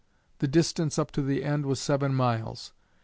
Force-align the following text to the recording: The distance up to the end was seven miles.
The 0.39 0.47
distance 0.47 0.97
up 0.97 1.11
to 1.11 1.21
the 1.21 1.43
end 1.43 1.67
was 1.67 1.79
seven 1.79 2.15
miles. 2.15 2.73